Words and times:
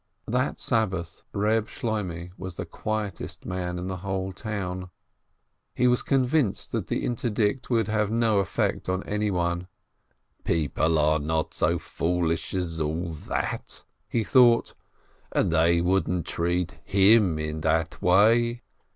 That 0.25 0.59
Sabbath 0.59 1.25
Eeb 1.31 1.67
Shloimeh 1.67 2.31
was 2.35 2.55
the 2.55 2.65
quietest 2.65 3.45
man 3.45 3.77
in 3.77 3.87
the 3.87 3.97
whole 3.97 4.33
town. 4.33 4.89
He 5.75 5.87
was 5.87 6.01
convinced 6.01 6.71
that 6.71 6.87
the 6.87 7.05
interdict 7.05 7.65
EEB 7.65 7.85
SHLOIMEH 7.85 7.85
337 7.85 7.93
would 7.93 7.99
have 7.99 8.11
no 8.33 8.39
effect 8.39 8.89
on 8.89 9.03
anyone. 9.03 9.67
"People 10.43 10.97
are 10.97 11.19
not 11.19 11.53
so 11.53 11.77
foolish 11.77 12.55
as 12.55 12.81
all 12.81 13.09
that," 13.09 13.83
he 14.09 14.23
thought, 14.23 14.73
"and 15.33 15.51
they 15.51 15.81
wouldn't 15.81 16.25
treat 16.25 16.79
him 16.83 17.37
in 17.37 17.61
that 17.61 18.01
way 18.01 18.63